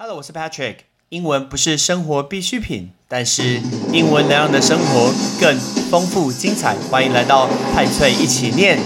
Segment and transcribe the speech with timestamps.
[0.00, 0.76] Hello，我是 Patrick。
[1.08, 3.60] 英文不是生活必需品，但是
[3.92, 5.58] 英文能让你的生活更
[5.90, 6.76] 丰富精彩。
[6.88, 8.78] 欢迎来到派翠一起念。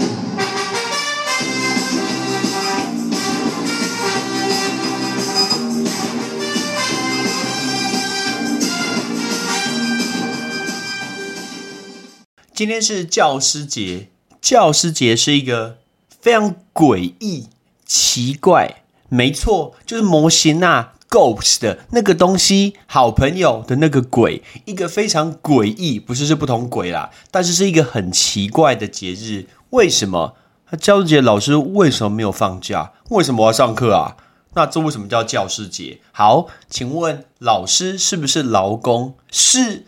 [12.55, 14.07] 今天是教师节，
[14.41, 15.77] 教师节是一个
[16.19, 17.49] 非常诡异、
[17.85, 29.45] 奇怪，没错，就是模型啊，ghost 的那个东西，好朋友的那个鬼，一个非常诡异，不是是不同鬼啦，但是是一个很奇怪的节日。
[29.69, 30.33] 为什么？
[30.79, 32.93] 教师节老师为什么没有放假？
[33.09, 34.17] 为什么我要上课啊？
[34.55, 35.99] 那这为什么叫教师节？
[36.11, 39.15] 好，请问老师是不是劳工？
[39.29, 39.85] 是。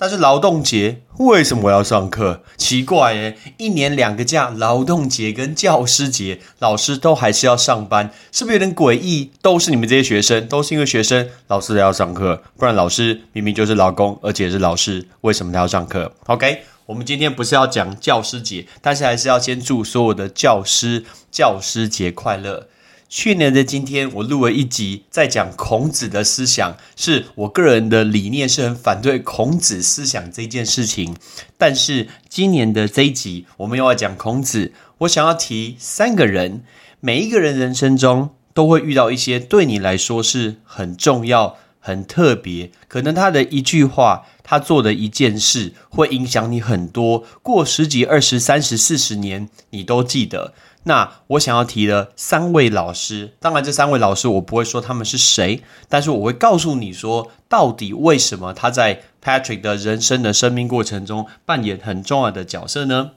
[0.00, 2.42] 但是劳动节为什么我要上课？
[2.56, 3.36] 奇怪耶！
[3.56, 9.32] 一年两个假，劳动节跟教师节，老师都还是要上班，是不是有点诡异？
[9.42, 22.68] 都是你们这些学生，都是因为学生，老师才要上课，不然老师明明就是劳工，而且是老师，为什么他要上课？OK，我们今天不是要讲教师节，但是还是要先祝所有的教师教师节快乐。
[23.08, 31.16] 去年的今天，我录了一集，在讲孔子的思想，是我个人的理念是很反对孔子思想这件事情。
[31.56, 36.62] 但是今年的这一集，我们又要讲孔子，我想要提三个人，
[37.00, 50.52] 每一个人人生中都会遇到一些对你来说是很重要、很特别，可能他的一句话，他做的一件事，会影响你很多，过十几、二十、三十、四十年，你都记得。
[50.88, 63.10] 那我想要提的三位老师，当然这三位老师我不会说他们是谁，但是我会告诉你说，到底为什么他在 Patrick 的人生的生命过程中扮演很重要的角色呢？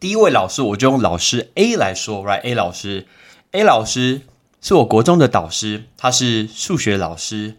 [0.00, 3.06] 第一位老师，我就用老师 A 来说，Right？A 老师
[3.52, 4.22] ，A 老师
[4.60, 7.54] 是我国中的导师，他是数学老师。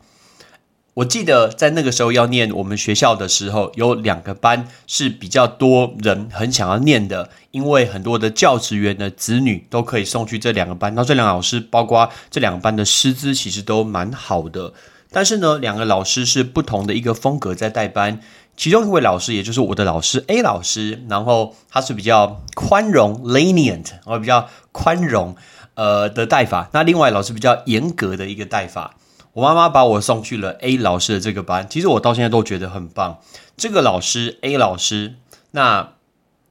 [0.98, 10.96] 我记得在那个时候要念我们学校的时候，有两个班是比较多人很想要念的，因为很多的教职员的子女都可以送去这两个班。
[10.96, 14.74] 那这两个老师，包括这两个班的师资，其实都蛮好的。
[15.12, 18.20] 但是呢，两个老师是不同的一个风格在带班。
[18.56, 25.36] 其中一位老师，也就是我的老师 A 老师，然后他是比较宽容 （lenient），然后比较宽容
[25.76, 26.72] 呃的带法。
[26.74, 28.96] 那另外老师比较严格的一个带法。
[29.38, 33.20] 我妈妈把我送去了 A 老师的这个班，其实我到现在都觉得很棒。
[33.56, 35.14] 这个老师 A 老师，
[35.52, 35.94] 那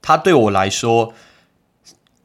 [0.01, 1.13] 他对我来说，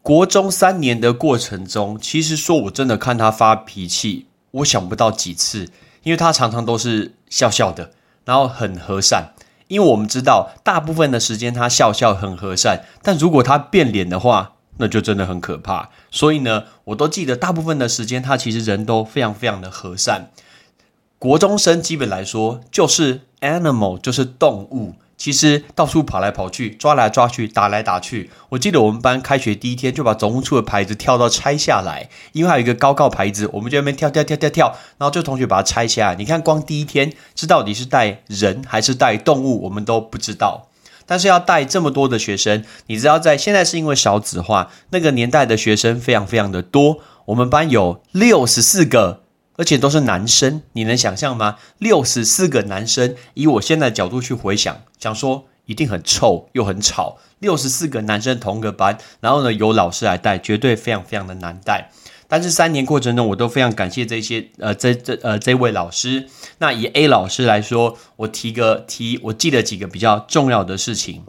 [0.03, 5.67] 国中三年的过程中，其实说我真的看他发脾气，我想不到几次，
[6.03, 7.94] 因为他常常都是笑笑的，
[8.25, 9.33] 然后很和善。
[9.67, 15.89] 因为我们知道，大部分的时间他笑笑很和善，但如果他变脸的话，那就真的很可怕。
[16.11, 20.29] 所以呢，我都记得大部分的时间，他其实人都非常非常的和善。
[21.21, 28.31] 国中生基本来说就是 animal，就是动物，其实到处跑来跑去，抓来抓去，打来打去。
[28.49, 36.15] 我记得我们班开学第一天就把总务处的牌子跳到拆下来，因为还有一个高高牌子，我们就那边跳跳跳跳跳，然后就同学把它拆下来。
[36.15, 40.69] 你看，光第一天，这到底是带人还是带动物，我们都不知道。
[41.05, 49.20] 但是要带这么多的学生，你知道，在现在是因为少子化，那个年代的学生非常非常的多，我们班有六十四个。
[49.57, 51.57] 而且都是男生，你能想象吗？
[51.78, 57.17] 六十四个男生，以我现在的角度去回想，想说一定很臭又很吵。
[57.39, 61.91] 六十四个男生同个班，然后呢由老师来带，绝对非常非常的难带。
[62.28, 66.29] 但是三年过程中，我都非常感谢这些呃这这呃这位老师。
[66.59, 71.25] 那以 A 老师来说，我提个提，我记得几个比较重要的事情。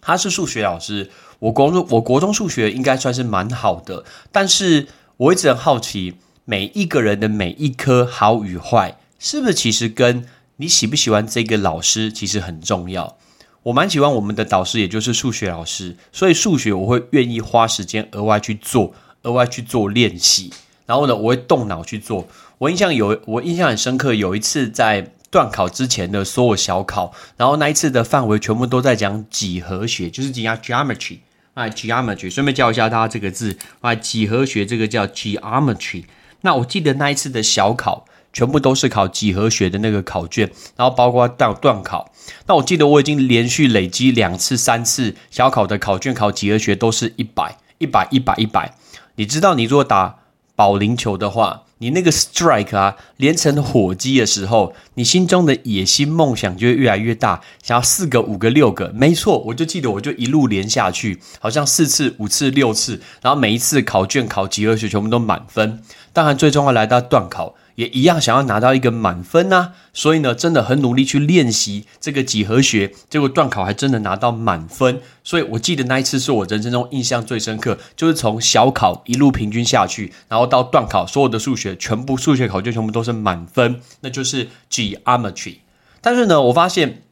[0.00, 4.88] 他是数学老师，我国中我国中数学应该算是蛮好的，但是
[5.18, 6.16] 我一直很好奇。
[6.50, 10.24] 每一个人的每一科好与坏，是不是其实跟
[10.56, 13.18] 你喜不喜欢这个老师其实很重要？
[13.64, 18.94] 我蛮喜欢我们的导师，也就是数学老师，所以数学我会愿意花时间额外去做，
[19.24, 20.50] 额外去做练习。
[20.86, 22.26] 然后呢，我会动脑去做。
[22.56, 31.18] 我印象有，我印象很深刻，有一次在段考之前的所有小考，然后那一次的范围全部都在讲几何学，就是讲 geometry
[31.52, 32.30] 啊，geometry。
[32.30, 36.04] 顺便教一下大家这个字啊，几何学这个叫 geometry。
[36.42, 42.12] 那我记得那一次的小考，全部都是考几何学的那个考卷，然后包括到断考。
[42.46, 48.74] 那我记得我已经连续累积两次、三次小考的考卷考几何学都是一百、一百、一百、一百。
[49.16, 50.18] 你知道，你如果打
[50.54, 58.90] 保龄球的话，你那个 strike 啊连成火鸡的时候，你心中的野心梦想就会越来越大，想要四个、五个、六个。
[58.94, 65.82] 没错，我就记得我就一路连下去，好像四次、五次、六次，然后每一次考卷考几何学全部都满分。
[66.12, 75.00] 当然，最终要来到段考，也一样想要拿到一个满分呐，所以呢，真的很努力去练习这个几何学，结果段考还真的拿到满分。
[75.22, 85.58] 所以我记得那一次是我人生中印象最深刻，就是从小考一路平均下去，然后到段考，所有的数学全部数学考卷全部都是满分，那就是 geometry。
[86.00, 87.02] 但是呢，我发现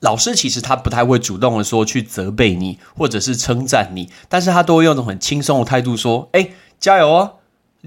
[0.00, 6.48] 老师其实他不太会主动的说去责备你，或者是称赞你，但是他都会用一种很轻松的态度说：“哎，
[6.78, 7.32] 加油哦！”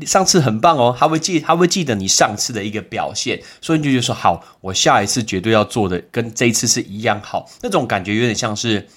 [0.06, 7.48] 上次很棒哦，他会记，他会记得你上次的一个表现，所以你就觉得说好，我下一次绝对要做的跟这一次是一样好。
[7.62, 8.88] 那种感觉有点像是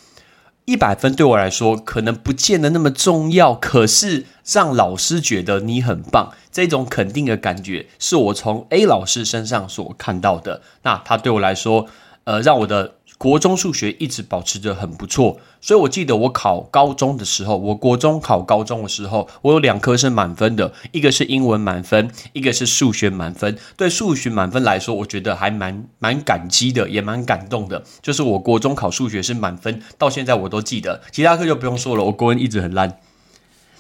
[0.65, 10.63] 一百分对我来说可能不见得那么重要，可是让老师觉得你很棒，这种肯定的感觉是我从 A 老师身上所看到的。
[10.83, 11.87] 那他对我来说，
[12.25, 12.95] 呃，让我的。
[13.19, 23.57] 国中数学一直保持着很不错，所以我记得我考高中的时候，我国中考高中的时候，我有两科是满分的，一个是英文满分，一个是数学满分。
[23.77, 27.83] 对数学满分来说，我觉得还蛮蛮感激的，也蛮感动的。
[28.03, 33.01] 就是我国中考数学是满分，到现在我都记得，其他科就不用说了，我国文一直很烂。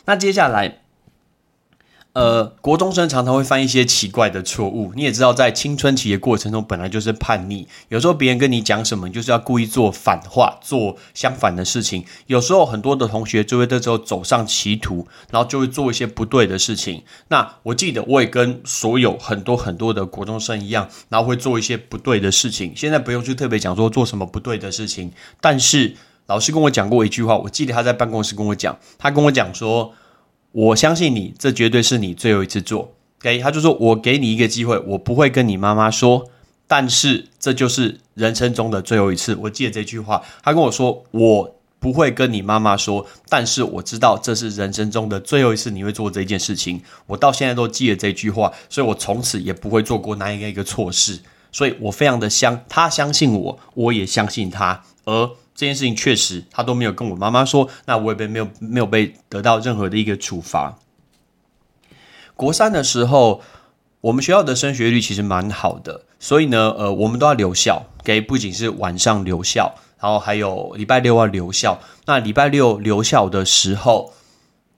[0.06, 0.78] 那接下来。
[2.16, 4.90] 呃，国中生常常会犯一些奇怪的错误。
[4.96, 7.68] 你也知道，在青春期的过程中，本来就是叛逆。
[7.90, 12.06] 有时候别人跟你讲什么，就是要故意做反话，做相反的事情。
[12.26, 17.02] 有时候很多的同学就会这时候走上歧途，然后就会做一些不对的事情。
[17.28, 22.72] 那我记得我也跟所有很多很多的国中生一样，然后会做一些不对的事情。
[22.74, 25.12] 现在不用去特别讲说做什么不对的事情，
[25.42, 25.94] 但是
[26.28, 29.92] 老师跟我讲过一句话，我记得他在办公室跟我讲，他跟我讲说。
[30.56, 32.91] 我相信你，这绝对是你最后一次做。
[33.20, 36.31] OK，他就说：“我给你一个机会，我不会跟你妈妈说，
[36.67, 51.20] 但是这就是人生中的最后一次。”我记得这句话，他跟我说：“我不会跟你妈妈说，但是我知道这是人生中的最后一次，你会做这件事情。”我到现在都记得这句话，所以我从此也不会做过哪一个一个错事。
[51.53, 55.31] 所以我非常的相，他相信我，我也相信他，而。
[55.56, 60.79] 这件事情确实，他都没有跟我妈妈说，那我也被没有没有被得到任何的一个处罚。
[62.35, 63.41] 国三的时候，
[64.03, 71.81] 我们学校的升学率其实蛮好的，所以呢，呃，我们都要留校，给不仅是晚上留校，然后还有礼拜六要留校。
[72.05, 74.12] 那礼拜六留校的时候，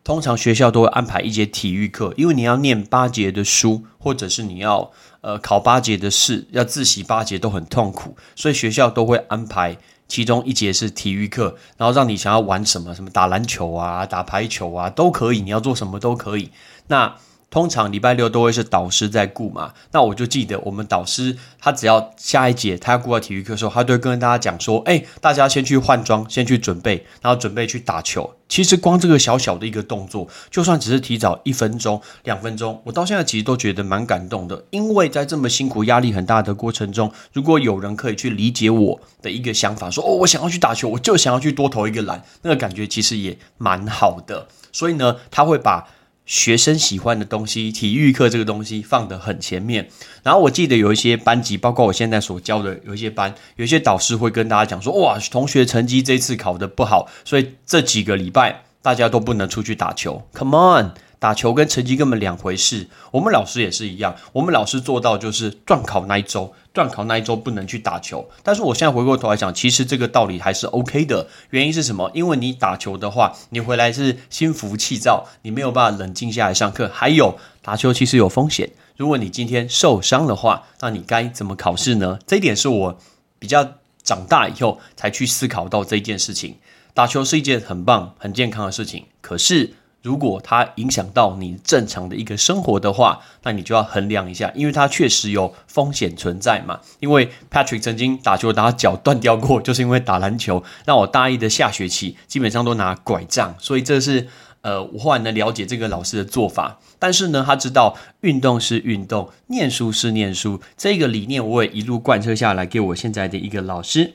[0.04, 4.92] 通常学校都会安排一节体育课，因为你要念八节的书，或者是你要
[5.22, 9.76] 呃考八节的试，要自习八节都很痛苦，所以学校都会安排。
[10.08, 16.50] 其中一节是体育课，然后让你想要玩什么，什么打篮球啊、打排球啊都可以，你要做什么都可以。
[16.88, 17.14] 那
[17.50, 34.62] 通常礼拜六都会是导师在顾嘛，那我就记得我们导师他只要下一节他要顾到体育课的时候，他都会跟大家讲说：“哎，大家先去换装，先去准备，然后准备去打球。”其实光这个小小的一个动作，就算只是提早一分钟、两分钟，我到现在其实都觉得蛮感动的。
[34.70, 44.48] 因为在这么辛苦、压力很大的过程中，如果有人可以去理解我的一个想法，说：“哦，我想要去打球，我就想要去多投一个篮。”那个感觉其实也蛮好的。
[44.70, 45.88] 所以呢，他会把。
[46.28, 49.88] 学生喜欢的东西，体育课这个东西放得很前面。
[50.22, 60.90] 然后我记得有一些班级，包括我现在所教的有一些班，有一些导师会跟大家讲说：“哇，同学成绩这次考得不好，所以这几个礼拜大家都不能出去打球。” Come on。
[61.20, 62.86] 打球跟成绩根本两回事。
[63.10, 68.30] 我们老师也是一样，我们老师做到就是断考那一周，断考那一周不能去打球。
[68.44, 71.26] 但是我现在回过头来讲，其实这个道理还是 OK 的。
[71.50, 72.08] 原因是什么？
[72.14, 76.88] 因为你打球的话，你回来是心浮气躁，你没有办法冷静下来上课。
[76.94, 82.20] 还有打球其实有风险，如果你今天受伤的话，那你该怎么考试呢？
[82.24, 82.98] 这一点是我
[83.40, 83.72] 比较
[84.04, 86.54] 长大以后才去思考到这件事情。
[86.94, 89.74] 打球是一件很棒、很健康的事情，可是。
[90.02, 96.80] 如果它影响到你正常的一个生活的话，那你就要衡量一下，因为它确实有风险存在嘛。
[97.00, 100.62] 因为 Patrick 曾经打球打脚断掉过，就是因为打篮球。
[100.86, 104.28] 那我大一的下学期基本上都拿拐杖，所以这是
[104.62, 106.78] 呃，我后来能了解这个老师的做法。
[106.98, 114.14] 但是呢，他知道运动是运动，念书是念书，这个理念我也一路贯彻下来，给我现在的一个老师。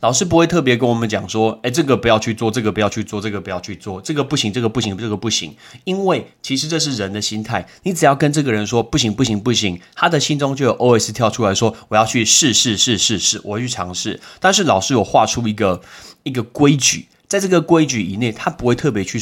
[0.00, 5.56] 老师不会特别跟我们讲说，哎，这个不要去做，这个不要去做，这个不要去做，这个不行，这个不行，这个不行。
[5.84, 14.20] 因为其实这是人的心态，你只要跟这个人说不行，不行，不行，他的心中就有 OS 跳出来说，我要去试试试试试，我去尝试。
[14.40, 15.80] 但是老师有画出一个
[16.22, 19.18] 一个规矩，在这个规矩以内，他不会特别去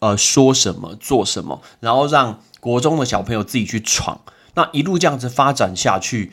[0.00, 4.20] 呃说什么做什么，然后让国中的小朋友自己去闯。
[4.54, 6.32] 那一路这样子发展下去，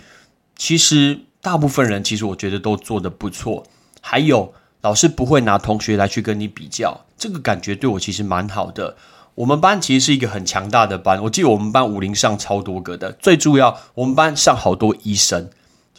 [0.56, 1.26] 其实。
[1.42, 3.64] 大部分人其实我觉得都做得不错，
[4.00, 8.96] 还有老师不会拿同学来去跟你比较，这个感觉对我其实蛮好的。
[9.34, 15.50] 我们班其实是一个很强大的班，我记得我们班五零上超多个的，最重要，我们班上好多医生。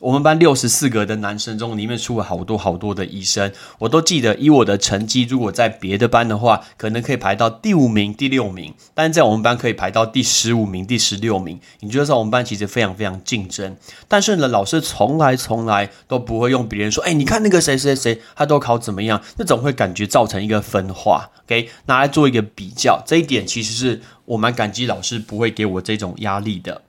[0.03, 4.35] 我们班六十四个的男生中，里面出了好多好多的医生，我都记得。
[4.35, 11.61] 以我的成绩，如果在别的班的话，可能可以排到第五名、第六名，但是在我们班可以排到第十五名、第十六名。
[11.79, 13.77] 你觉得在我们班其实非常非常竞争，
[14.09, 19.23] 但是呢，老师从来从来都不会用别人说，哎，你看那个谁谁谁，他都考怎么样？
[19.37, 23.01] 那总会感觉造成一个分化，OK，拿来做一个比较。
[23.07, 26.83] 这一点其实是我蛮感激老师不会给我这种压力的。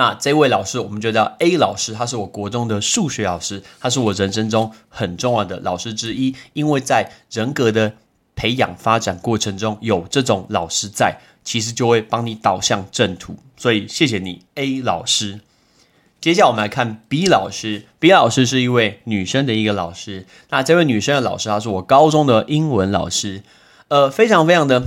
[0.00, 6.34] 那这位老师，我们就叫 A 老师，他是我国中的数学老师，他是我人生中很重要的老师之一。
[6.54, 7.92] 因为在人格的
[8.34, 13.36] 培养发展过程中，有这种老师在，其实就会帮你导向正途。
[13.58, 15.40] 所以谢谢你，A 老师。
[16.18, 20.24] 接下来我们来看 B 老师，B 老师是一位女生的一个老师。
[20.48, 23.42] 那这位女生的老师，她是我高中的英文老师，
[23.88, 24.82] 呃，非常非常的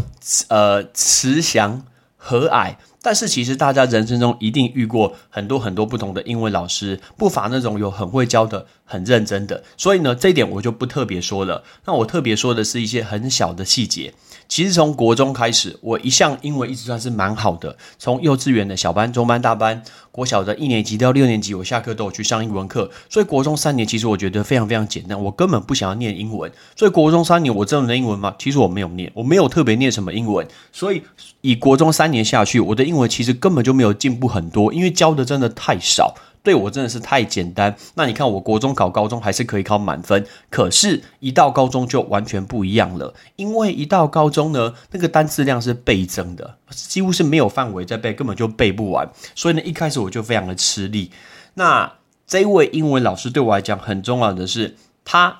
[0.47, 1.83] 呃慈祥
[2.17, 2.77] 和蔼。
[3.03, 9.61] 但是其实大家人生中一定遇过很多很多不同的英文老师，不乏那种有很会教的、很认真的。
[9.77, 11.63] 所以呢，这一点我就不特别说了。
[11.85, 14.13] 那我特别说的是一些很小的细节。
[14.47, 17.75] 其实从国中开始，我一向英文一直算是蛮好的。
[17.97, 19.81] 从幼稚园的小班、中班、大班，
[20.11, 22.89] 国小的一年级到六年级，我下课都有去上英文课。
[23.09, 25.21] 所以国中三年，其实我觉得非常非常简单。
[25.21, 26.51] 我根本不想要念英文。
[26.75, 28.35] 所以国中三年，我真的念英文吗？
[28.37, 30.45] 其实我没有念，我没有特别念什么英文。
[30.71, 31.01] 所以
[31.41, 36.15] 以国中三年下去，我的英文其实根本就没有进步很多，因为教的真的太少。
[36.43, 37.73] 对我真的是太简单。
[37.95, 43.13] 那你看，我国中考高中还是可以考满分，可是，一到高中就完全不一样了。
[43.37, 49.09] 因为一到高中呢，那个单词量是倍增的，几乎是没有范围在背，根本就背不完。
[49.33, 51.11] 所以呢，一开始我就非常的吃力。
[51.53, 51.93] 那
[52.27, 55.37] 这位英文老师对我来讲很重要的是，他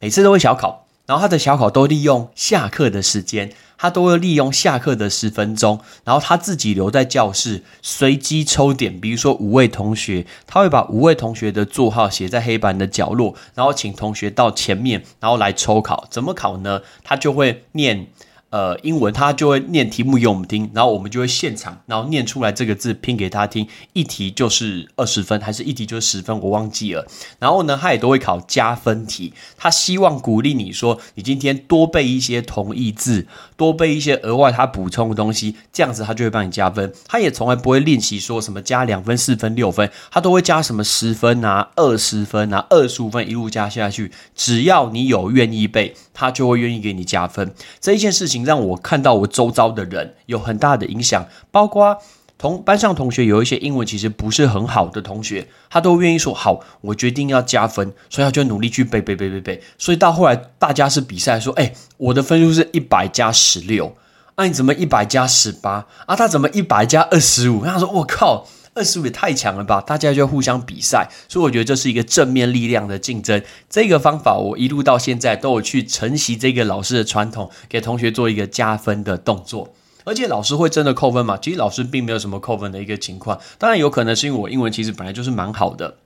[0.00, 3.50] 每次都会小考，然后他的小考都利用下课的时间。
[3.80, 8.98] 他都会利用下课的十分钟，然后他自己留在教室，随机抽点。
[9.00, 16.08] 比如说五位同学，他会把五位同学的座号写在黑板的角落，然后请同学到前面，然后来抽考。
[16.10, 16.82] 怎么考呢？
[17.04, 18.08] 他就会念。
[18.50, 27.06] 呃，英文他就会念题目给我们听，然后我们就会现场，然后念出来这个字拼给他听，一题就是二十分，还是一题就是十分，我忘记了。
[27.38, 33.26] 然后呢，他也都会考加分题，他希望鼓励你说，你今天多背一些同义字，
[33.58, 36.90] 多背一些额外他补充的东西，这样子他就会帮你加分。
[37.06, 47.52] 他也从来不会练习说什么加两分、四分、六分，他都会加什么十分啊、二十分啊、二十五分，一路加下去，只要你有愿意背，他就会愿意给你加分。
[47.78, 48.37] 这一件事情。
[48.44, 51.98] 让我看到我周遭的人有很大的影响，包括
[52.36, 59.62] 同班上同学有一些英文其实不是很好的同学，他都愿意说好，我决定要加分，所以他就努力去背背背背背。
[59.76, 63.96] 所以到后来大家是比赛说，哎，我的分数是一百加十六，
[64.36, 66.14] 啊你怎么一百加十八啊？
[66.14, 67.64] 他怎么一百加二十五？
[67.64, 68.46] 他说我靠。
[68.78, 69.80] 二十五也太强了吧！
[69.80, 73.42] 大家就互相比赛，所以我觉得这是一个正面力量的竞争。
[73.68, 79.74] 这个方法我一路到现在都有去承袭这个老师的传统，给同学做一个加分的动作。
[80.04, 81.36] 而且老师会真的扣分吗？
[81.42, 83.40] 其实老师并没有什么扣分的一个情况。
[83.58, 85.96] 当然有可能是因为我英文其实本来就是蛮好的。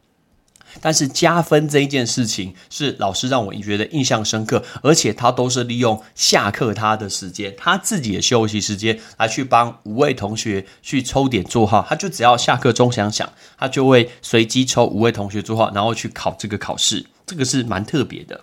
[0.81, 18.41] 但是加分这一件事情是老师让我觉得印象深刻，而且他都是利用下课他的时间，他自己的休息时间来去帮五位同学去抽点座号，他就只要下课钟想想，他就会随机抽五位同学座号，然后去考这个考试，这个是蛮特别的。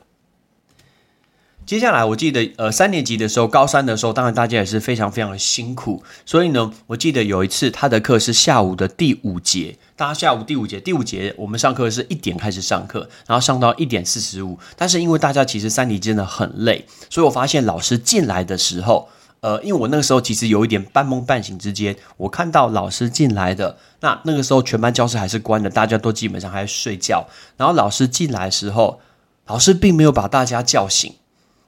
[1.69, 6.01] 接下来，我记得，呃，三年级的时候，高三的时候，当然大家也是非常非常的辛苦。
[6.25, 14.57] 所以呢，我记得有一次他的课是下午的第五节，大家下午第五节，第五节我们上课是一点开始上课，然后上到一点四十五。
[14.75, 19.07] 但是因为大家其实三年级真的很累，所以我发现老师进来的时候，
[19.41, 27.27] 呃，因为我那个时候其实有一点半梦半醒之间，我看到老师进来的，那那个时候全班教室还是关的，大家都基本上还在睡觉。
[27.57, 28.99] 然后老师进来的时候，
[29.45, 31.13] 老师并没有把大家叫醒。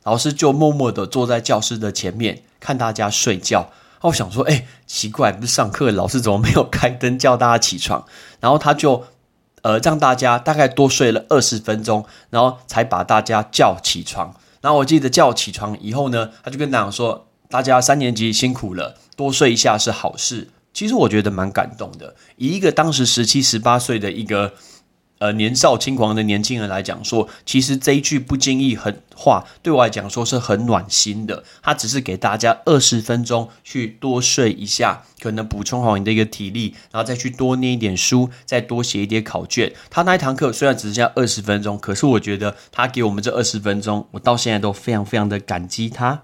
[0.03, 3.71] 老师就默默的坐在教室的前面看大家睡觉。
[4.01, 8.03] 我想说，哎，奇怪，不是上课，老师怎么没有开灯叫大家起床？
[8.39, 9.05] 然后他就，
[9.61, 14.35] 呃，让大家大概多睡了二十分钟，然后才把大家叫起床。
[14.59, 24.53] 然后我记得叫起床以后呢，他就跟大家说：“大家三年级辛苦了，多睡一下是好事。”其实我觉得蛮感动的，以一个当时十七十八岁的一个。
[25.21, 31.43] 呃，年少轻狂的年轻人来讲说，其实这一句不经意很话，对我来讲说是很暖心的。
[31.61, 39.71] 他只是给大家二十分钟去多睡一下，可能补充好你的一个体力，然后再去多念一点书，再多写一点考卷。
[39.91, 46.23] 他那一堂课虽然只剩下二十分钟，可是我觉得他给我们这二十分钟，我到现在都非常非常的感激他。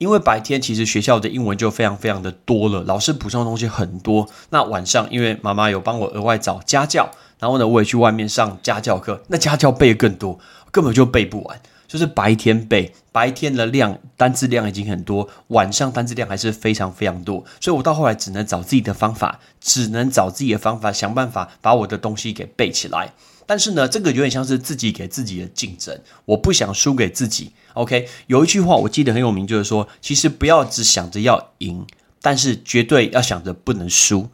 [0.00, 4.26] 因为白天其实学校的英文就非常非常的多了，老师补充的东西很多。
[4.48, 10.38] 那晚上因为妈妈有帮我额外找家教，然后呢我也去外面上家教课，那家教背更多，
[10.70, 11.60] 根本就背不完。
[11.86, 17.44] 就是白天背，白天的量单字量已经很多，晚上单字量还是非常非常多。
[17.60, 23.12] 所以我到后来只能找自己的方法，只能找自己的方法，想办法把我的东西给背起来。
[23.50, 27.50] 但是呢，这个有点像是自己给自己的竞争，我不想输给自己。
[27.74, 31.84] OK，有一句话我记得很有名，就是说，其实不要只想着要赢，
[32.22, 34.28] 但是绝对要想着不能输。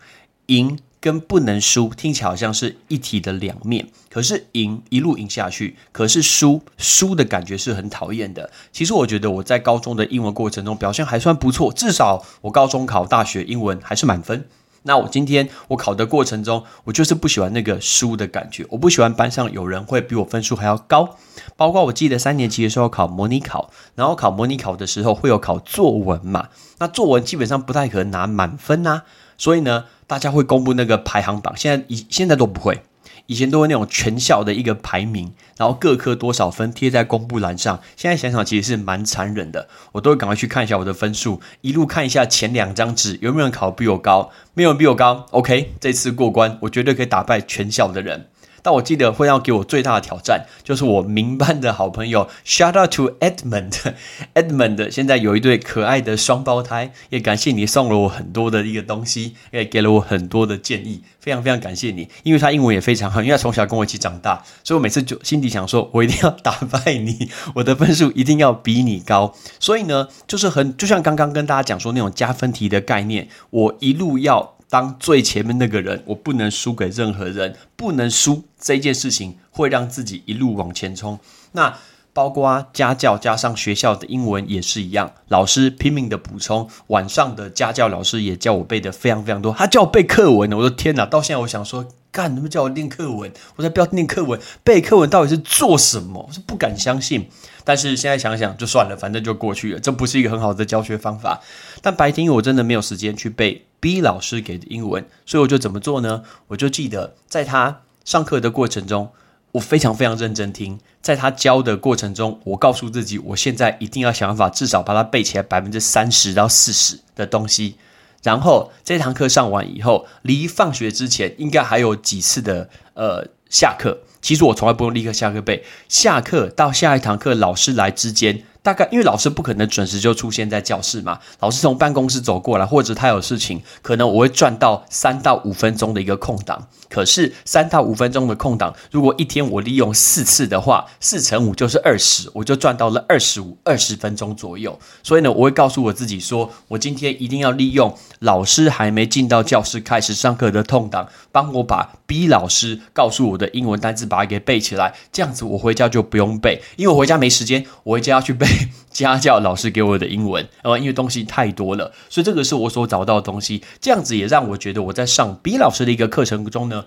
[0.49, 8.51] 赢跟不能输听起来好像是一体的两面，可是赢一路赢下去，可是输输的感觉是很讨厌的。
[8.71, 14.45] 其实我觉得我在高中的英文过程中表现还算不错，至少我高中考大学英文还是满分。
[14.87, 21.17] 那我今天我考的过程中，我就是不喜欢那个输的感觉，我不喜欢班上有人会比我分数还要高。
[21.57, 29.03] 包括我记得三年级的时候考模拟考，然后考模拟考的时候会有考作文嘛，那作文基本上不太可能拿满分呐，
[29.37, 32.83] 所以呢，大家会公布那个排行榜，现在以现在都不会。
[33.27, 37.81] 以前都会那种全校的一个排名，然后各科多少分贴在公布栏上。
[37.97, 48.29] 现在想想其实是蛮残忍的，我都会赶快去看一下我的分数，一路看一下前两张纸有没有人考比我高，没有人比我高，OK，这次过关，我绝对可以打败全校的人。
[48.67, 74.56] 但我记得会要给我最大的挑战，就是我民班的好朋友，Shout out to Edmund，Edmund 现在有一对可爱的双胞胎，也感谢你送了我很多的一个东西，也给了我很多的建议，非常非常感谢你，因为他英文也非常好，因为他从小跟我一起长大，所以我每次就心底想说，我一定要打败你，我的分数一定要比你高，所以呢，就是很就像刚刚跟大家讲说那种加分题的概念，我一路要。
[74.69, 81.19] 当最前面那个人，我不能输给任何人，不能输这件事情会让自己一路往前冲。
[81.53, 81.79] 那
[82.13, 91.05] 包括家教加上学校的英文也是一样，老师拼命的补充，晚上的家教老师也叫我背的非常非常多，他叫我背课文我的天哪！
[91.05, 93.31] 到现在我想说，干什么叫我念课文？
[93.57, 96.25] 我才不要念课文，背课文到底是做什么？
[96.27, 97.29] 我是不敢相信。
[97.65, 101.43] 但是现在想想就算了，反正就过去了，这不是一个很好的教学方法。
[101.83, 106.25] 但白天我真的没有时间去背 B 老师给的英文，所以我就怎么做呢？
[106.49, 109.13] 我就记得在他上课的过程中，
[109.53, 117.77] 我非常非常认真听，在他教的过程中，我告诉自己，我现在一定要想办法至少把它背起来百分之三十到四十的东西。
[118.25, 124.01] 然后这堂课上完以后，离放学之前应该还有几次的呃下课。
[124.21, 128.43] 其实我从来不用立刻下课背，下课到下一堂课老师来之间。
[128.67, 136.67] 大概因为老师不可能准时就出现在教室嘛，老师从办公室走过来，或者他有事情，可能我会赚到三到五分钟的一个空档。
[136.89, 144.77] 可是三到五分钟的空档，如果一天我利用四次的话，四乘五就是二十，我就赚到了二十五二十分钟左右。
[145.05, 154.95] 所以呢，我会告诉我自己说，我今天一定要利用老师还没进到教室开始上课的空档，帮我把 B 老师告诉我的英文单词把它给背起来。
[155.13, 158.47] 这样子我回家就不用背，因为我回家没时间，我回家要去背。
[158.91, 163.63] 家教老师给我的英文，呃，因为东西太多了，所以这个是我所找到的东西。
[163.81, 166.87] 这样子也让我觉得我在上 B 老师的一个课程中呢，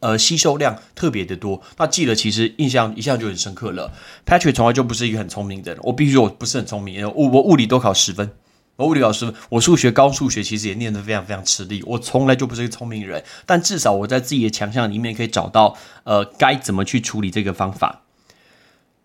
[0.00, 1.60] 呃，吸收量特别的多。
[1.76, 3.92] 那记得其实印象一下就很深刻了。
[4.24, 8.30] Patrick 从来就不是一个很聪明的人，我必须说我不是很聪明，我我物理都考十分，
[8.76, 11.82] 我物理考十分，我数学高数学其实也念得非常非常吃力。
[11.84, 18.02] 我从来就不是一个聪明人，但至少我在自己的强项里面可以找到，呃，该怎么去处理这个方法。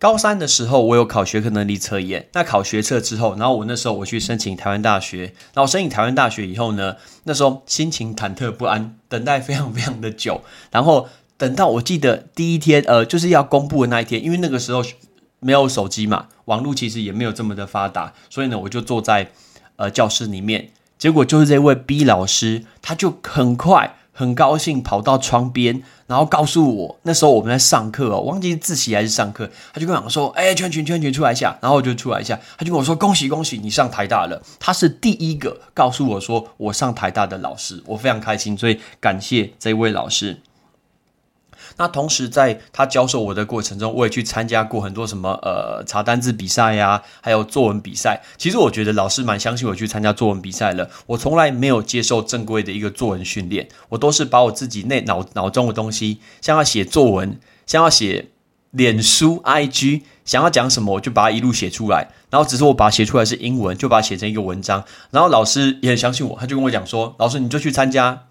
[0.04, 2.28] 高三的时候，我有考学科能力测验。
[2.34, 5.32] 那考学测之后，然后我那时候我去申请台湾大学。
[5.54, 10.42] 然后申请台湾大学以后呢，那时候心情忐忑不安，等待非常非常的久。
[10.70, 14.84] 然后等到我记得第一天，呃，就是要公布的那一天，因为那个时候
[15.40, 19.30] 没有手机嘛，网络其实也没有这么的发达，所以呢，我就坐在
[19.76, 20.68] 呃教室里面。
[20.98, 23.96] 结果就是这位 B 老师，他就很快。
[24.14, 40.40] 很高兴跑到窗边，然后告诉我，那时候我们在上课哦，忘记自习还是上课，他就跟我说：“哎，圈圈圈圈出来一下。”然后我就出来一下，他就跟我说：“恭喜恭喜，你上台大了。”他是第一个告诉我说我上台大的老师，我非常开心，所以感谢这位老师。
[41.76, 48.22] 那同时，在他教授我的过程中，我也去参加过很多什么呃查单字比赛呀，还有作文比赛。
[48.36, 50.90] 其实我觉得老师蛮相信我去参加作文比赛了。
[51.06, 58.30] 我从来没有接受正规的一个作文训练，我都是把我自己内脑脑中的东西，像要写作文，像要写
[58.70, 62.08] 脸书 IG，想要讲什么，我就把它一路写出来。
[62.30, 64.84] 然后只是我把它写出来是英文，就把它写成一个文章。
[65.12, 68.24] 然后老师也很相信我，他就跟我讲说：“老师，你就去参加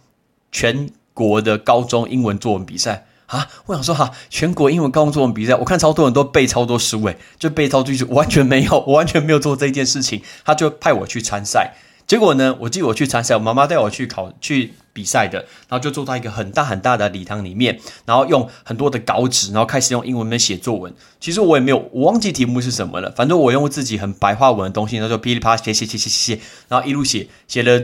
[0.51, 10.21] 全国的高中英文作文比赛。”啊，我想说哈，全国英文高中作文比赛，我看超多人都背超多书，诶，就背超句子，完全没有，我完全没有做这件事情。
[10.45, 11.73] 他就派我去参赛，
[12.05, 20.93] 结果呢，我记得我去参赛，我妈妈带我去考去比赛的，然后就坐在一个很大很大的礼堂里面，然后用很多的稿纸，然后开始用英文面写作文。
[21.19, 27.81] 其实我也没有，我忘记题目是什么了，反正我用自己很白话文的东西，然后就噼里啪啦写写写写写，然后一路写，写了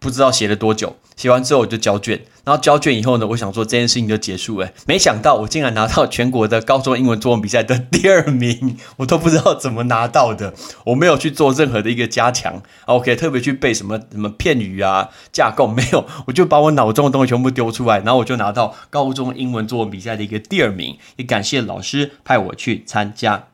[0.00, 0.96] 不知道写了多久。
[1.16, 4.70] 写完之后我就交卷，然后交卷以后呢，我想说这件事情就结束了。
[4.86, 10.54] 没想到我竟然拿到全国的高中英文作文比赛的第二名，我都不知道怎么拿到的。
[10.86, 20.96] 我没有去做任何的一个加强，OK，特别去背什么什么片语啊、架构没有，我就把我脑中的东西全部丢出来，然后我就拿到高中英文作文比赛的一个第二名。
[21.16, 23.48] 也感谢老师派我去参加。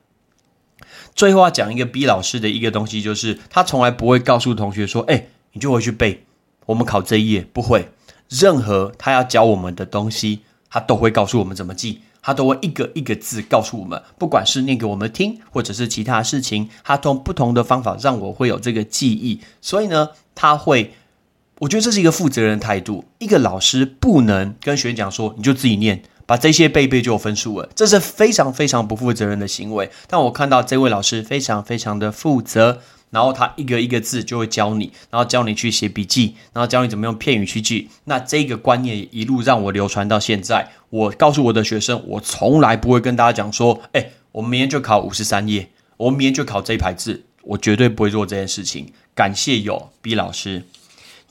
[1.17, 6.23] 最后要讲一个 B 老师的一个东西，就是他从来不会告诉同学说：“哎，你就回去背。”
[6.67, 7.89] 我们考这一页不会，
[8.29, 19.41] 任何他要教我们的东西，他都会告诉我们怎么记，他都会一个一个字告诉我们，不管是念给我们听，或者是其他事情，他用不同的方法让我会有这个记忆。
[19.61, 20.95] 所以呢，他会，
[21.61, 23.05] 我觉得这是一个负责任态度。
[23.19, 29.91] 一个老师不能跟学员讲说，你就自己念，把这些背背就有分数了，这是非常非常不负责任的行为。
[30.09, 32.81] 但我看到这位老师非常非常的负责。
[33.15, 37.89] 然后他一个一个字就会教你，然后教你去写笔记，然后教你怎么用片语去记。
[38.07, 40.73] 那这个观念一路让我流传到现在。
[40.91, 48.93] 我告诉我的学生，我从来不会跟大家讲说：“哎，我明天就考五十三页，我明天就考这一排字。”我绝对不会做这件事情。
[49.15, 50.65] 感谢有 B 老师，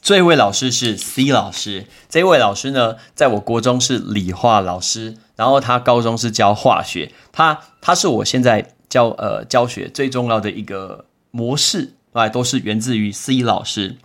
[0.01, 1.87] 这位老师是 C 老师。
[2.07, 7.11] 这位老师呢，在我国中是理化老师，然后他高中是教化学。
[7.33, 11.07] 他他是我现在教呃教学最重要的一个。
[11.35, 13.97] 模式哎，都是源自于 C 老师。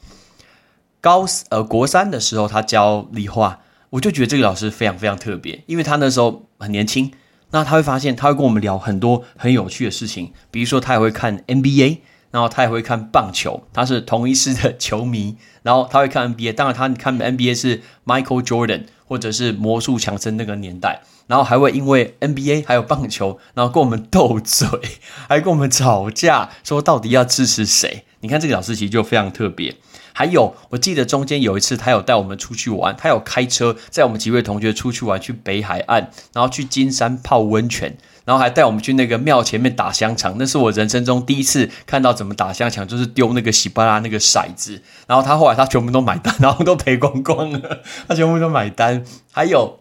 [1.03, 3.61] 高呃国三的时候，他教理化，
[3.91, 7.13] 我就觉得这个老师非常非常特别，因为他那时候很年轻。
[7.51, 11.99] 那他会发现，他会跟我们聊很多很有趣的事情，比如说他也会看 NBA，
[12.31, 16.55] 然后他也会看棒球，他是同一师的球迷，然后他会看 NBA。
[16.55, 21.01] 当然，他看 NBA 是 Michael Jordan 或者是魔术强森那个年代。
[21.27, 24.67] 然后还会因为 NBA 还有棒球，然后跟我们斗嘴，
[25.29, 28.05] 还跟我们吵架，说到底要支持谁？
[28.21, 29.77] 你看这个老师其实就非常特别。
[30.15, 40.37] 还有，我记得中间有一次，他有带我们出去玩，他有开车载我们几位同学出去玩，去北海岸，然后去金山泡温泉，然后还带我们去那个庙前面打香肠。
[40.39, 44.83] 那是我人生中第一次看到怎么打香肠，就是丢那个喜巴拉那个骰子。
[45.07, 49.03] 然后他后来他全部都买单，然后都赔光光了，他全部都买单。
[49.33, 49.81] 还有。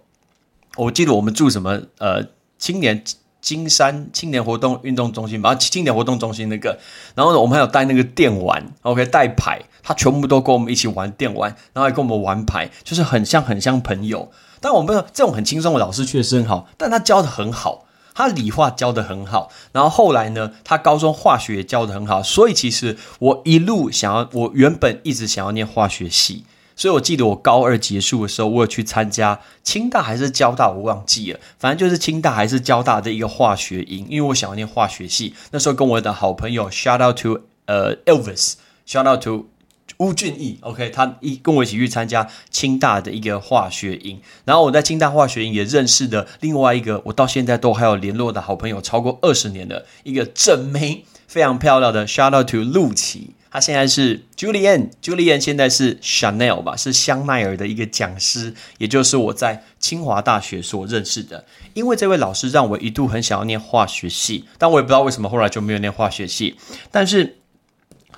[0.77, 2.23] 我记得我们住什么呃
[2.59, 3.03] 青年
[3.41, 6.77] 金山青年活动运动中心吧，青年活动中心那个，
[7.15, 14.31] 然后呢，我们还有带那个电玩，OK，带牌，他全部都跟我们一起玩电玩，然后还跟我们玩牌，就是很像很像朋友。
[14.61, 17.86] 但我们这种很轻松的老师确实很好，但他教的很好，
[18.17, 26.45] 他理化教的很好，然后后来呢，他高中化学也教的很好，所以其实我一路想要，我原本一直想要念化学系。
[26.75, 31.39] 所以，我记得我高二结束的时候，我有去参加清大还是交大，我忘记了。
[31.59, 35.33] 反正就是清大还是交大的一个化学营，因为我想要念化学系。
[35.51, 39.47] 那时候跟我的好朋友，shout out to 呃 Elvis，shout out to
[39.97, 44.19] 吴俊义，OK，他一跟我一起去参加清大的一个化学营。
[44.45, 53.31] 然后我在清大化学营也认识的另外一个，我到现在都还有联络的好朋友，超过二十年的一个正妹，非常漂亮的，shout out to 陆琪。
[53.49, 61.43] 他现在是 Julian，Julian 现在是 Chanel 吧，是香奈儿的一个讲师，也就是我在清华大学所认识的。
[61.73, 66.57] 因为这位老师让我一度很想要念化学系，但我也不知道为什么后来就没有念化学系。
[66.91, 67.36] 但是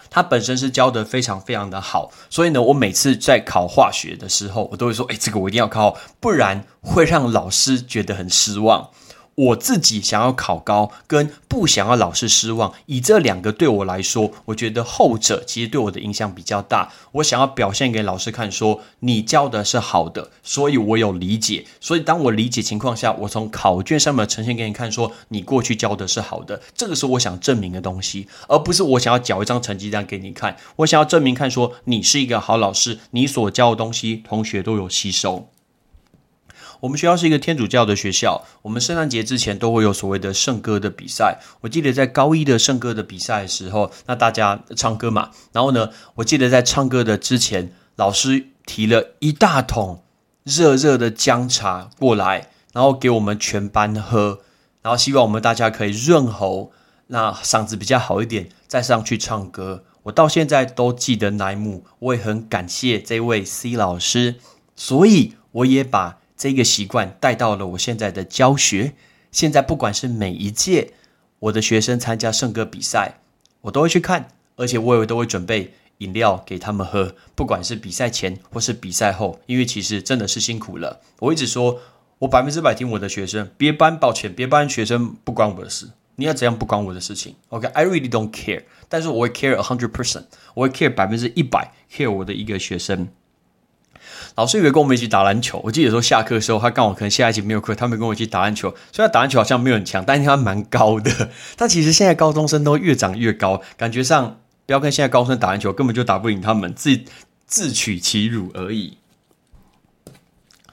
[0.09, 8.89] 他本身是教的非常非常的好，所以呢，我每次在考化学的时候，我都会说：“哎，这个我一定要考好，不然会让老师觉得很失望。”
[9.39, 16.91] 我自己想要考高，跟不想要老师失望，以这两个对我来说，我觉得后者其实对我的影响比较大。
[17.13, 21.65] 我想要表现给老师看，说你教的是好的，所以我有理解。
[21.79, 30.57] 所以当我理解情况下，我从考卷上面呈现给你看，说你过去教的是好的，这个是我想证明的东西，而不是我想要缴一张成绩单给你看。
[30.77, 35.47] 我想要证明看，说你是一个好老师，你所教的东西，同学都有吸收。
[36.81, 41.37] 我们学校是一个天主教的学校，我们圣诞节之前都会有所谓的圣歌的比赛。
[41.59, 50.03] 我记得在高一的圣歌的比赛的时候，那大家唱歌嘛，然后呢，我记得在唱歌的之前，老师提了一大桶
[50.45, 54.39] 热热的姜茶过来，然后给我们全班喝，
[54.81, 56.71] 然后希望我们大家可以润喉，
[57.07, 59.83] 那嗓子比较好一点，再上去唱歌。
[60.03, 64.35] 我到现在都记得那一幕，我也很感谢这位 C 老师，
[64.77, 66.19] 所以我也把。
[66.39, 68.93] 这个习惯带到了我现在的教学。
[69.29, 70.93] 现在不管是每一届
[71.37, 73.19] 我的学生参加圣歌比赛，
[73.61, 81.01] 我都会去看，而且我也都会准备饮料给他们喝，不管是比赛前或是比赛后，因为其实真的是辛苦了。
[81.19, 81.81] 我一直说，
[82.19, 87.35] 我百分之百听我的学生，别班抱歉，别班学生不关我的事，你要怎样不关我的事情。
[87.49, 90.23] OK，I really don't care，但是我会 care a hundred percent，
[90.53, 93.09] 我会 care 百分之一百 care 我的一个学生。
[94.35, 95.61] 老师以为跟我们一起打篮球。
[95.63, 98.73] 我记得说下课的时候，他刚好可能下一节没有课，他们跟我一起打篮球。
[98.91, 101.29] 虽然打篮球好像没有很强，但是他蛮高的。
[101.57, 106.99] 但其实现在高中生都越长越高，感觉上不要跟现在高中生打篮球，根本就打不赢他们，自
[107.45, 108.97] 自取其辱而已。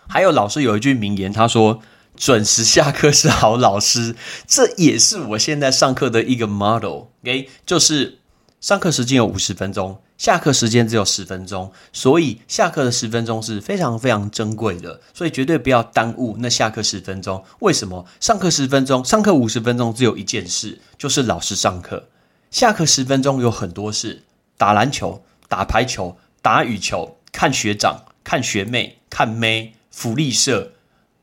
[0.09, 1.81] 还有老师有一句名言，他说
[2.17, 4.15] ：“准时下课是好老师。”
[4.47, 7.07] 这也是我现在上课的一个 model。
[7.25, 8.19] OK，就是
[8.61, 9.99] 上课时间有五十分钟。
[10.19, 17.45] 下课时间只有十分钟，所以下课的十分钟是非常非常珍贵的，所以绝对不要耽误那下课十分钟。
[17.61, 18.07] 为什么？
[18.19, 22.09] 上课十分钟，上课五十分钟，只有一件事，就是老师上课。
[22.51, 24.23] 下课十分钟有很多事：
[24.57, 30.73] 打篮球、打排球、打羽球、看学长、看学妹、看妹、福利社，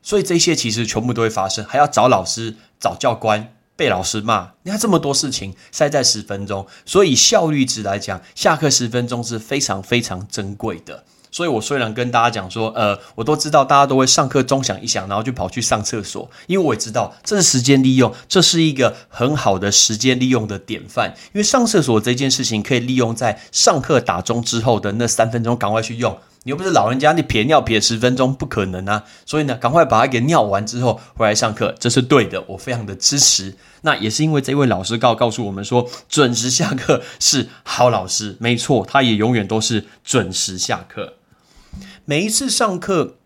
[0.02, 3.53] 所以这些其实全部都会发生，还要找老师、找教官。
[3.76, 11.04] 被老师骂，你看这么多事情塞在十分钟，所以效率值来讲，下课十分钟是非常非常珍贵的。
[11.32, 21.12] 所以我虽然跟大家讲说，呃，我都知道大家都会上课钟响一响，然后就跑去上厕所，因为我也知道这是时间利用，这是一个很好的时间利用的典范。
[21.32, 26.16] 因为上厕所这件事情可以利用在上课打钟之后的那三分钟，赶快去用。
[26.44, 29.04] 你又不是老人家，你撇尿撇十分钟不可能啊！
[29.26, 33.56] 所以呢，赶快把它给尿完之后回来上课，这是对的，我非常的支持。
[33.82, 41.14] 那也是因为这位老师告告诉我们说，准时下课是好老师，没错，他也永远都是准时下课。
[42.04, 43.16] 每一次上课。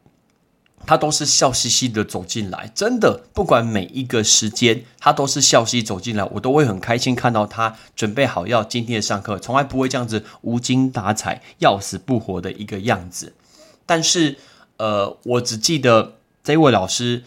[0.88, 13.34] 他都是笑嘻嘻的走进来，真的，不管每一个时间，他都是笑嘻嘻走进来，我都会很开心看到他准备好要今天的上课，从来不会这样子无精打采、要死不活的一个样子。
[13.84, 14.38] 但是，
[14.78, 17.24] 呃，我只记得这位老师，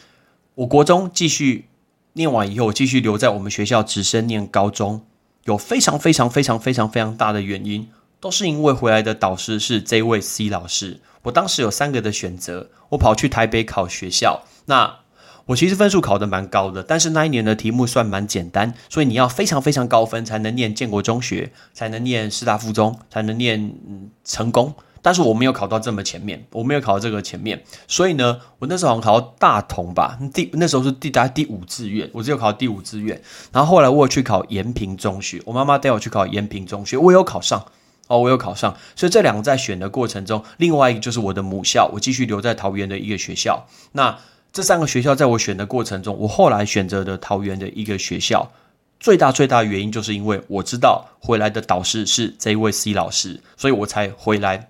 [0.56, 1.68] 我国中继续
[2.14, 5.06] 念完以后，继续留在我们学校直升念高中，
[5.44, 7.88] 有非常非常非常非常非常大的原因，
[8.22, 11.02] 都是因为回来的导师是这位 C 老师。
[11.24, 14.44] 我当时有三个的选择，我跑去台北考学校。
[14.68, 15.00] 那
[15.48, 24.74] 我其实分数考得蛮高的，但是那一年的题目算蛮简单，所以你要非常非常高分才能念建国中学，才能念师大附中，才能念嗯成功。
[25.02, 33.20] 但是我没有考到这么前面，我没有考到这个前面，所以呢，我那时候好像考到大同吧，第那时候是第大第五志愿，我只有考第五志愿。
[33.52, 37.66] 然后后来我去考延平中学，我妈妈带我去考延平中学，我有考上。
[38.12, 43.66] 哦，我有考上，所以这两个在选的过程中，另外一个就是我的母校，我继续留在桃园的一个学校。
[43.94, 44.20] 那
[44.52, 48.52] 这三个学校在我选的过程中，我后来选择的桃园的一个学校，
[49.00, 54.70] 最大最大的原因就是因为我知道回来的导师是这一位 C 老师，所以我才回来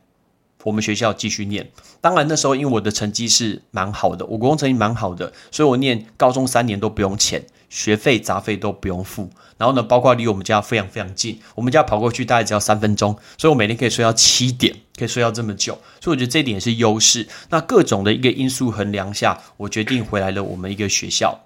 [0.64, 1.72] 我们学校继续念。
[2.00, 7.44] 当然那时候因为我的成绩是蛮好的，我国中成绩蛮好的，所以我念高中三年都不用钱。
[7.72, 17.30] 学费杂费都不用付，然后呢，包括离我们家非常非常近，我们家跑过去大概只要三分钟，所以我每天可以睡到七点，可以睡到这么久，所以我觉得这一点也是优势。
[17.50, 21.46] 那各种的一个因素衡量下，我决定回来了我们一个学校。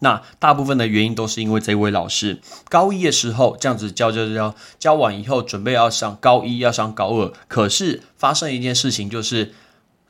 [0.00, 9.54] 那大部分的原因都是因为这位老师高一的时候这样子教教教教完以后，准备要上高一要上高二，可是发生一件事情，就是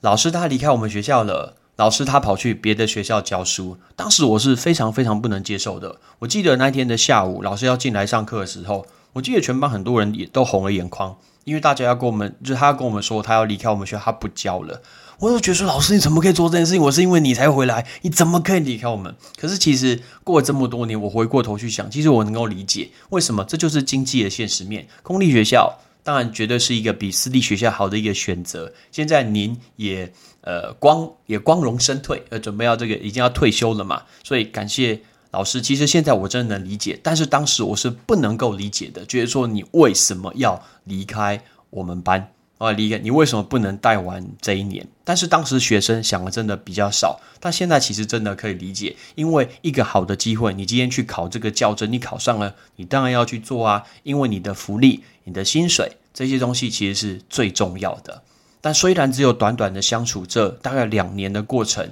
[0.01, 1.55] 老师他离开我们学校了。
[1.81, 5.99] 老师他跑去别的学校教书，当时我是非常非常不能接受的。
[6.19, 14.83] 我记得那天的下午，老师要进来上课的时候，我记得全班很多人也都红了眼眶，因为大家要跟我们，就是他要跟我们说他要离开我们学校，他不教了。
[15.21, 16.83] 我就觉得说，老师你怎么可以做这件事情？
[16.83, 19.17] 我是因为你才回来，你怎么可以离开我们？
[19.39, 24.87] 可是其实过了这么多年，我回过头去想，其实我能够理解为什么，这就是经济的现实面。
[25.03, 28.71] 公立学校当然绝对是一个比私立学校好的一个选择。
[28.93, 30.13] 现在您也。
[30.43, 35.01] 呃，光也光荣身退，呃，准备要这个已经要退休了嘛，所以感谢
[35.33, 35.61] 老师。
[35.61, 42.73] 其实现在我真的能理解，但是当时我是不能够理解的，就是说你为什么要离开我们班啊？
[42.73, 44.87] 离开你为什么不能带完这一年？
[45.05, 58.23] 但是当时学生想的真的比较少，但现在其实真的可以理解，因为一个好的机会，你今天去考这个教证，你考上了，你当然要去做啊，因为你的福利、你的薪水这些东西其实是最重要的。
[58.61, 61.91] 但虽然只有短短的相处这大概两年的过程，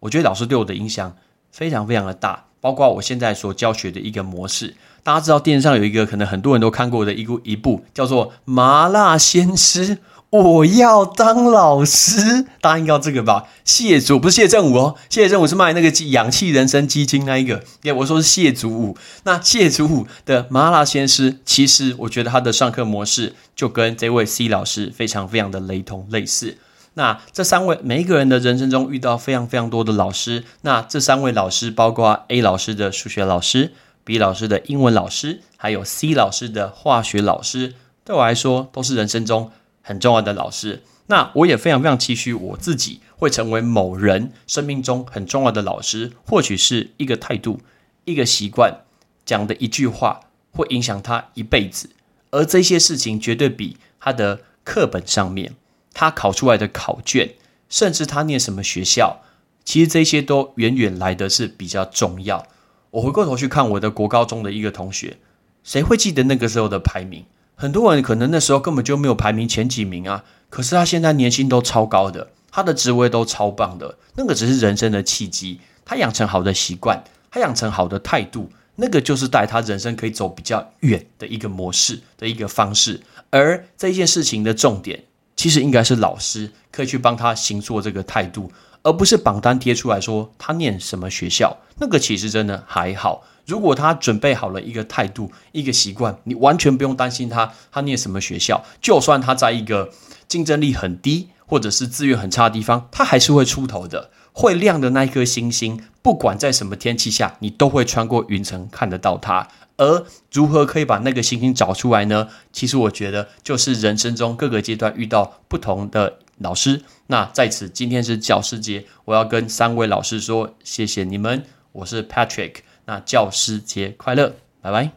[0.00, 1.16] 我觉得老师对我的影响
[1.50, 4.74] 非常非常的大，包括我现在所教学的一个模式。
[5.02, 9.98] 大家知道电视上有一个可能很多人都看过的一部一部叫做《麻辣鲜师
[10.30, 13.46] 我要当老师，答应要这个吧？
[13.64, 17.64] 谢祖不是谢振武哦，谢振武是卖那个氧气人参基金那一个。
[17.84, 18.98] 耶，我说是谢祖武。
[19.22, 26.58] 那谢祖武的麻辣鲜师，其实我觉得他的上课模式就跟这位 C 老师非常非常的雷同类似。
[26.92, 33.72] 那这三位每一个人的人生中遇到非常非常多的老师，那这三位老师包括 A 老师的数学老师
[34.04, 37.72] ，B 老师的英文老师，还有 C 老师的化学老师，
[38.04, 39.50] 对我来说都是人生中。
[39.88, 47.60] 很重要的老师，那我也非常非常期许我自己会成为某人生命中很重要的老师，或许是一个态度、
[48.04, 48.82] 一个习惯，
[49.24, 50.20] 讲的一句话
[50.52, 51.88] 会影响他一辈子。
[52.32, 55.54] 而这些事情绝对比他的课本上面
[55.94, 57.30] 他考出来的考卷，
[57.70, 59.22] 甚至他念什么学校，
[59.64, 62.46] 其实这些都远远来的是比较重要。
[62.90, 65.16] 我回过头去看我的国高中的一个同学，
[65.64, 67.24] 谁会记得那个时候的排名？
[67.60, 75.58] 很多人可能那时候根本就没有排名前几名啊，可是他现在年薪都超高的，他的职位都超棒的，那个只是人生的契机。
[75.84, 83.00] 他养成好的习惯，他养成好的态度，那个就是带他人生可以走比较远的一个模式的一个方式。
[83.30, 85.02] 而这一件事情的重点，
[85.34, 88.52] 其实应该是老师可以去帮他行做这个态度，
[88.84, 93.24] 而不是榜单贴出来说他念什么学校，那个其实真的还好。
[93.48, 98.62] 如果他准备好了一个态度、一个习惯，你完全不用担心他他念什么学校。
[98.82, 99.90] 就算他在一个
[100.28, 104.10] 竞争力很低或者是资源很差的地方，他还是会出头的。
[104.34, 109.48] 会亮的那一颗星星，不管在什么天气下，你都会穿过云层看得到它。
[109.78, 112.28] 而如何可以把那个星星找出来呢？
[112.52, 116.82] 其实我觉得就是人生中各个阶段遇到不同的老师。
[117.06, 121.44] 那在此，今天是教师节，我要跟三位老师说谢谢你们。
[121.72, 122.56] 我是 Patrick。
[122.88, 124.90] 那教师节快乐，拜拜！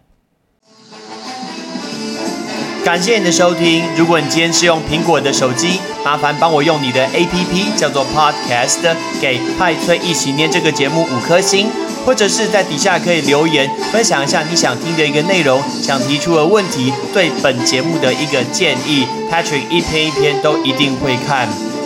[2.86, 3.84] 感谢你的收听。
[3.98, 11.70] 如果你今天是用苹果的手机，麻烦帮我用你的 APP 叫做 Podcast，给派崔一起念这个节目五颗星，
[12.06, 21.50] 或者是在底下可以留言分享一下你想听的一个内容，想提出的问题，对本节目的一个建议，Patrick 一篇一篇都一定会看。